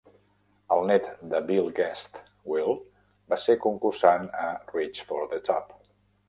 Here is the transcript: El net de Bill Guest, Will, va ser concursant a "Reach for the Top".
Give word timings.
El 0.75 0.79
net 0.91 1.09
de 1.33 1.41
Bill 1.49 1.69
Guest, 1.79 2.17
Will, 2.53 2.73
va 3.35 3.39
ser 3.45 3.57
concursant 3.67 4.27
a 4.47 4.49
"Reach 4.73 5.03
for 5.13 5.29
the 5.37 5.41
Top". 5.53 5.79